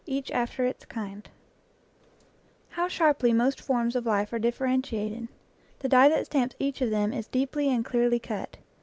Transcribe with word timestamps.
EACH 0.07 0.31
AFTER 0.31 0.65
ITS 0.65 0.85
KIND 0.85 1.29
HOW 2.69 2.87
sharply 2.87 3.33
most 3.33 3.61
forms 3.61 3.95
of 3.95 4.03
life 4.07 4.33
are 4.33 4.39
differenti 4.39 4.97
ated! 4.97 5.27
The 5.77 5.89
die 5.89 6.09
that 6.09 6.25
stamps 6.25 6.55
each 6.57 6.81
of 6.81 6.89
them 6.89 7.13
is 7.13 7.27
deeply 7.27 7.69
and 7.69 7.85
clearly 7.85 8.17
cut. 8.17 8.57